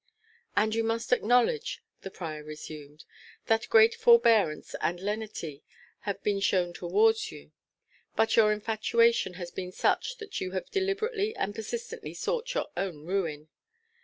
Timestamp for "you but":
7.31-8.35